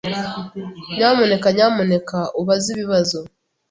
[0.95, 3.19] Nyamuneka nyamuneka ubaze ibibazo.